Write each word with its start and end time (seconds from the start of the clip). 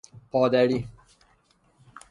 پادری 0.31 0.85